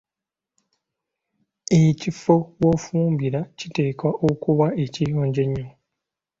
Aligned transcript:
Ekifo 1.81 2.35
w‘ofumbira 2.61 3.39
kiteekwa 3.59 4.09
okuba 4.29 4.67
ekiyonjo 4.83 5.41
ennyo. 5.45 5.67